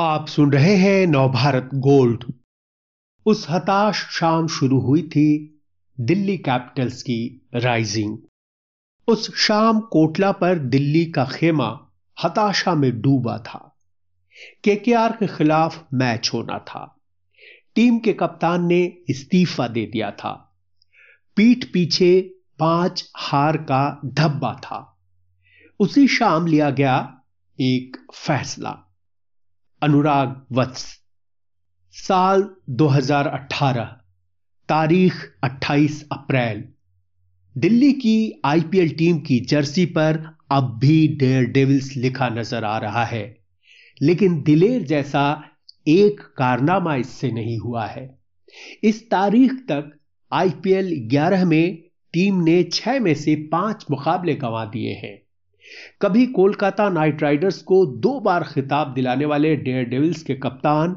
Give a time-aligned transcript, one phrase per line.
[0.00, 2.24] आप सुन रहे हैं नवभारत गोल्ड।
[3.26, 5.60] उस हताश शाम शुरू हुई थी
[6.00, 8.18] दिल्ली कैपिटल्स की राइजिंग।
[9.08, 11.90] उस शाम कोटला पर दिल्ली का खेमा
[12.24, 13.78] हताशा में डूबा था।
[14.64, 17.00] केकेआर के खिलाफ मैच होना था।
[17.74, 20.62] टीम के कप्तान ने इस्तीफा दे दिया था।
[21.36, 25.00] पीठ पीछे पाँच हार का धब्बा था।
[25.80, 27.20] उसी शाम लिया गया
[27.60, 28.86] एक फैसला।
[29.82, 30.98] अनुराग वत्स।
[31.92, 33.84] साल 2018
[34.68, 36.64] तारीख 28 अप्रैल।
[37.58, 43.04] दिल्ली की आईपीएल टीम की जर्सी पर अब भी डेयर डेविल्स लिखा नज़र आ रहा
[43.04, 43.38] है।
[44.02, 45.44] लेकिन दिलेर जैसा
[45.88, 48.18] एक कारनामा इससे नहीं हुआ है।
[48.84, 49.98] इस तारीख तक
[50.32, 51.78] आईपीएल 11 में
[52.12, 55.22] टीम ने छह में से पाँच मुकाबले गंवा दिए हैं।
[56.02, 60.96] कभी कोलकाता नाइट राइडर्स को दो बार खिताब दिलाने वाले डेयर डेविल्स के कप्तान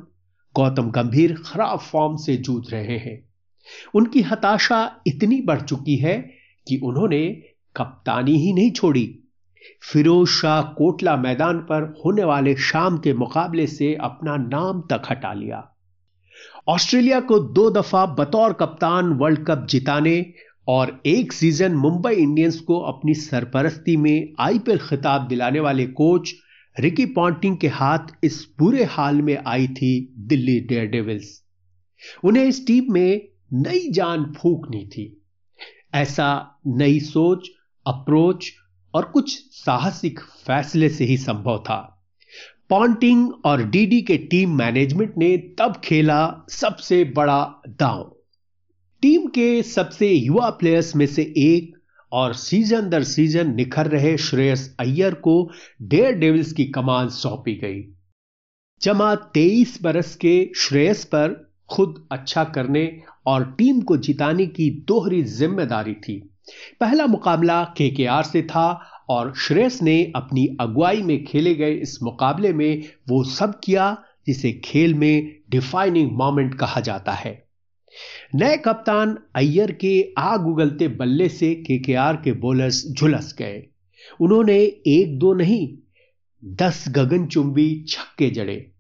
[0.56, 3.30] गौतम गंभीर खराब फॉर्म से जूझ रहे हैं।
[3.96, 6.32] उनकी हताशा इतनी बढ़ चुकी है
[6.68, 7.28] कि उन्होंने
[7.76, 9.20] कप्तानी ही नहीं छोड़ी।
[9.92, 15.34] फिरोज शाह कोटला मैदान पर होने वाले शाम के मुकाबले से अपना नाम तक हटा
[15.34, 15.70] लिया।
[16.68, 20.34] ऑस्ट्रेलिया को दो दफ़ा बतौर कप्तान वर्ल्ड कप जिताने
[20.68, 26.34] और एक सीज़न मुंबई इंडियंस को अपनी सरपरस्ती में आईपीएल खिताब दिलाने वाले कोच
[26.80, 31.44] रिकी पॉन्टिंग के हाथ इस बुरे हाल में आई थी दिल्ली डेयरडेविल्स
[32.24, 35.22] उन्हें इस टीम में नई जान फूकनी थी।
[35.94, 37.48] ऐसा नई सोच
[37.88, 38.54] अप्रोच
[38.94, 42.06] और कुछ साहसिक फैसले से ही संभव था।
[42.70, 48.16] पॉन्टिंग और डीडी के टीम मैनेजमेंट ने तब खेला सबसे बड़ा दांव।
[49.04, 51.74] टीम के सबसे युवा प्लेयर्स में से एक
[52.12, 55.34] और सीज़न दर सीज़न निखर रहे श्रेयस अय्यर को
[55.82, 57.82] डेयर डेविल्स की कमान सौंपी गई।
[58.82, 61.36] जमा तेईस बरस के श्रेयस पर
[61.70, 62.86] खुद अच्छा करने
[63.26, 66.20] और टीम को जिताने की दोहरी ज़िम्मेदारी थी।
[66.80, 68.68] पहला मुकाबला केकेआर से था
[69.10, 73.96] और श्रेयस ने अपनी अगुवाई में खेले गए इस मुकाबले में वो सब किया
[74.28, 77.43] जिसे खेल में डिफाइनिंग मोमेंट कहा जाता है।
[78.36, 83.68] नए कप्तान अय्यर के आग उगलते बल्ले से केकेआर के बॉलर्स झुलस गए।
[84.22, 85.78] उन्होंने एक दो नहीं,
[86.46, 88.72] दस गगनचुंबी छक्के जड़े।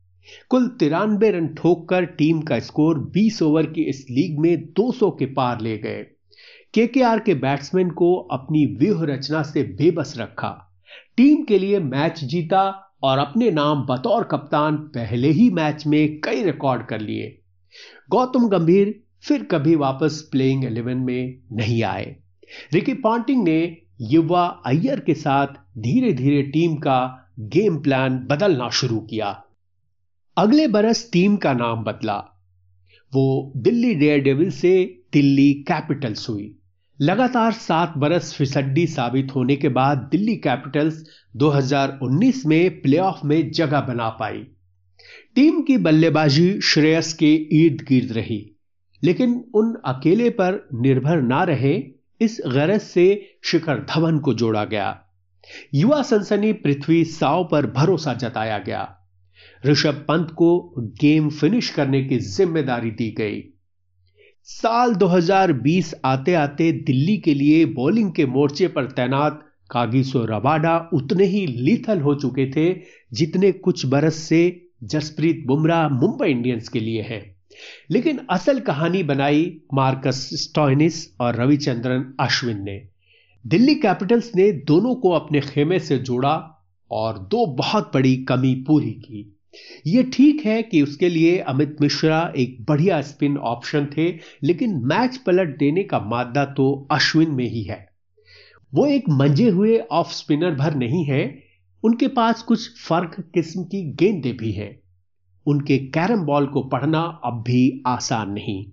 [0.49, 5.25] कुल तिरानबे रन ठोककर टीम का स्कोर 20 ओवर की इस लीग में 200 के
[5.25, 6.05] पार ले गए।
[6.73, 10.75] केकेआर के बैट्समैन को अपनी व्यूह रचना से बेबस रखा।
[11.17, 16.43] टीम के लिए मैच जीता और अपने नाम बतौर कप्तान पहले ही मैच में कई
[16.43, 17.39] रिकॉर्ड कर लिए।
[18.09, 22.15] गौतम गंभीर फिर कभी वापस प्लेइंग इलेवन में नहीं आए।
[22.73, 25.47] रिकी पॉन्टिंग ने युवा अय्यर के साथ
[25.77, 29.43] धीरे धीरे टीम का गेम प्लान बदलना शुरू किया।
[30.37, 32.17] अगले बरस टीम का नाम बदला।
[33.13, 36.55] वो दिल्ली डेयर डेविल से दिल्ली कैपिटल्स हुई।
[37.01, 41.05] लगातार सात बरस फिसड्डी साबित होने के बाद दिल्ली कैपिटल्स
[41.35, 44.47] 2019 में प्लेऑफ में जगह बना पाई।
[45.35, 48.49] टीम की बल्लेबाजी श्रेयस के इर्द गिर्द रही।
[49.03, 51.83] लेकिन उन अकेले पर निर्भर ना रहे,
[52.21, 54.99] इस गरज से शिखर धवन को जोड़ा गया।
[55.73, 58.99] युवा सनसनी पृथ्वी साव पर भरोसा जताया गया।
[59.65, 63.43] ऋषभ पंत को गेम फिनिश करने की ज़िम्मेदारी दी गई।
[64.43, 71.25] साल 2020 आते आते दिल्ली के लिए बॉलिंग के मोर्चे पर तैनात कागिसो रबाडा उतने
[71.25, 72.81] ही लीथल हो चुके थे,
[73.13, 77.32] जितने कुछ बरस से जसप्रीत बुमराह मुंबई इंडियंस के लिए हैं।
[77.91, 82.87] लेकिन असल कहानी बनाई मार्कस स्टॉइनिस और रविचंद्रन अश्विन ने।
[83.47, 88.91] दिल्ली कैपिटल्स ने दोनों को अपने खेमे से जोड़ा और दो बहुत बड़ी कमी पूरी
[88.91, 89.39] की।
[89.87, 95.17] यह ठीक है कि उसके लिए अमित मिश्रा एक बढ़िया स्पिन ऑप्शन थे, लेकिन मैच
[95.17, 97.89] पलट देने का मादा तो अश्विन में ही है।
[98.73, 101.43] वो एक मंजे हुए ऑफ़ स्पिनर भर नहीं है,
[101.83, 104.82] उनके पास कुछ फ़र्क किस्म की गेंदें भी हैं।
[105.47, 108.65] उनके कैरम बॉल को पढ़ना अब भी आसान नहीं।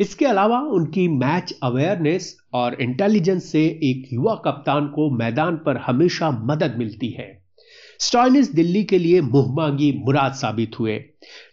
[0.00, 6.30] इसके अलावा उनकी मैच अवेयरनेस और इंटेलिजेंस से एक युवा कप्तान को मैदान पर हमेशा
[6.30, 7.38] मदद मिलती है।
[7.98, 11.04] स्टॉइनिस दिल्ली के लिए मुंहमांगी मुराद साबित हुए।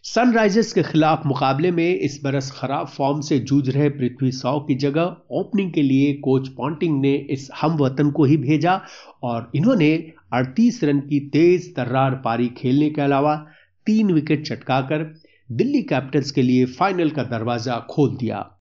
[0.03, 4.75] सनराइजर्स के खिलाफ मुकाबले में इस बरस खराब फॉर्म से जूझ रहे पृथ्वी सौ की
[4.75, 8.81] जगह ओपनिंग के लिए कोच पॉन्टिंग ने इस हम वतन को ही भेजा
[9.23, 13.47] और इन्होंने 38 रन की तेज तर्रार पारी खेलने के अलावा
[13.85, 15.03] तीन विकेट चटकाकर
[15.51, 18.59] दिल्ली कैपिटल्स के लिए फाइनल का दरवाज़ा खोल दिया।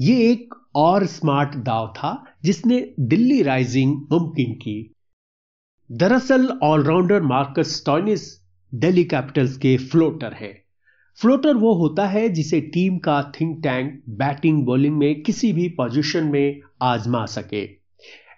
[0.00, 4.94] यह एक और स्मार्ट दाव था जिसने दिल्ली राइजिंग मुमकिन की।
[5.92, 8.22] दरअसल allrounder Marcus Stoinis
[8.74, 10.52] Delhi Capitals के फ्लोटर है।
[11.18, 16.24] फ्लोटर वो होता है जिसे टीम का थिंक टैंक, बैटिंग, बॉलिंग में किसी भी पोजीशन
[16.24, 17.81] में आजमा सके।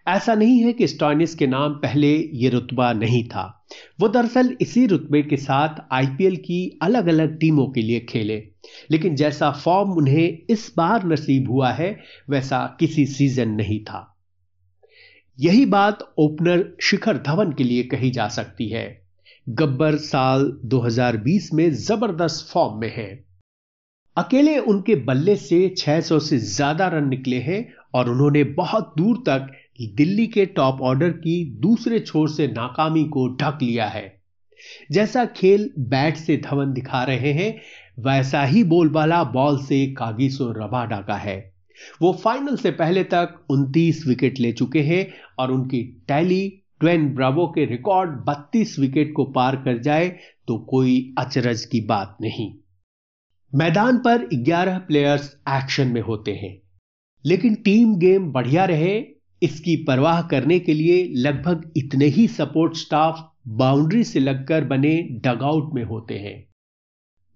[0.09, 3.67] ऐसा नहीं है कि स्टॉइनिस के नाम पहले ये रुतबा नहीं था।
[4.01, 8.37] वो दरअसल इसी रुतबे के साथ आईपीएल की अलग अलग टीमों के लिए खेले।
[8.91, 14.11] लेकिन जैसा फॉर्म उन्हें इस बार नसीब हुआ है, वैसा किसी सीज़न नहीं था।
[15.41, 19.05] यही बात ओपनर शिखर धवन के लिए कही जा सकती है।
[19.49, 23.25] गब्बर साल 2020 में ज़बरदस्त फॉर्म में है।
[24.17, 29.53] अकेले उनके बल्ले से 600 से ज़्यादा रन निकले हैं और उन्होंने बहुत दूर तक
[29.79, 34.23] दिल्ली के टॉप ऑर्डर की दूसरे छोर से नाकामी को ढक लिया है।
[34.93, 37.55] जैसा खेल बैट से धवन दिखा रहे हैं,
[37.99, 41.55] वैसा ही बोलबाला बॉल से कागिसो रबाडा का है।
[42.03, 45.07] वो फाइनल से पहले तक 29 विकेट ले चुके हैं
[45.39, 46.49] और उनकी टैली
[46.81, 50.09] ट्वेन ब्रावो के रिकॉर्ड 32 विकेट को पार कर जाए
[50.49, 52.53] तो कोई अचरज की बात नहीं।
[53.53, 56.57] मैदान पर 11 प्लेयर्स एक्शन में होते हैं,
[57.25, 58.95] लेकिन टीम गेम बढ़िया रहे
[59.45, 65.75] इसकी परवाह करने के लिए लगभग इतने ही सपोर्ट स्टाफ बाउंड्री से लगकर बने डगआउट
[65.75, 66.45] में होते हैं।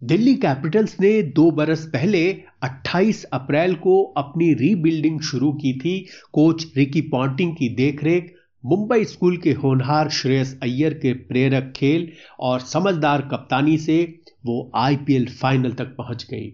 [0.04, 2.20] दिल्ली कैपिटल्स ने दो बरस पहले
[2.62, 5.98] 28 अप्रैल को अपनी रीबिल्डिंग शुरू की थी।
[6.32, 8.34] कोच रिकी पॉन्टिंग की देखरेख,
[8.64, 12.08] मुंबई स्कूल के होनहार श्रेयस अय्यर के प्रेरक खेल
[12.40, 16.48] और समझदार कप्तानी से वो आईपीएल फाइनल तक पहुँच गई।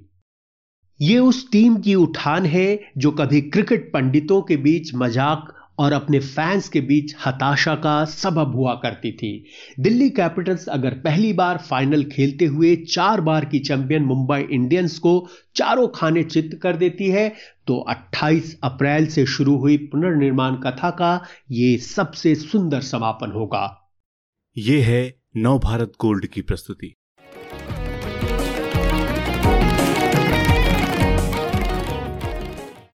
[1.05, 2.69] ये उस टीम की उठान है
[2.99, 8.55] जो कभी क्रिकेट पंडितों के बीच मज़ाक और अपने फैंस के बीच हताशा का सबब
[8.55, 9.33] हुआ करती थी।
[9.81, 15.15] दिल्ली कैपिटल्स अगर पहली बार फाइनल खेलते हुए चार बार की चैंपियन मुंबई इंडियंस को
[15.57, 17.29] चारों खाने चित्त कर देती है
[17.67, 21.15] तो 28 अप्रैल से शुरू हुई पुनर्निर्माण कथा का
[21.51, 23.67] ये सबसे सुंदर समापन होगा।
[24.57, 25.03] ये है
[25.37, 26.95] नव भारत गोल्ड की प्रस्तुति।